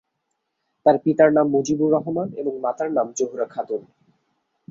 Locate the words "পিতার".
1.03-1.29